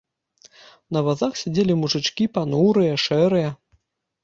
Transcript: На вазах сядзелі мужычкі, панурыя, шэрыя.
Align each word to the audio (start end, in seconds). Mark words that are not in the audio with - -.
На 0.97 1.03
вазах 1.07 1.33
сядзелі 1.41 1.77
мужычкі, 1.83 2.29
панурыя, 2.39 2.99
шэрыя. 3.07 3.49